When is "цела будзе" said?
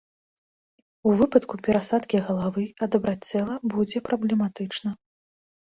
3.29-4.07